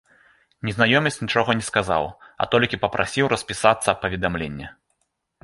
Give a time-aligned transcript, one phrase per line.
[0.69, 2.09] Незнаёмец нічога не сказаў,
[2.41, 4.67] а толькі папрасіў распісацца аб паведамленні.